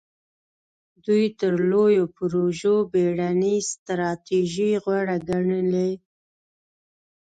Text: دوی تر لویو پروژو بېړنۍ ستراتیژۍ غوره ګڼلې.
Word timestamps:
دوی 1.05 1.23
تر 1.39 1.53
لویو 1.69 2.05
پروژو 2.17 2.75
بېړنۍ 2.91 3.57
ستراتیژۍ 3.71 4.71
غوره 4.83 5.17
ګڼلې. 5.29 5.91